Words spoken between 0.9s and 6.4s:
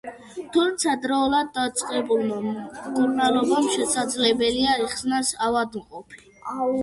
დროულად დაწყებულმა მკურნალობამ შესაძლებელია იხსნას ავადმყოფი.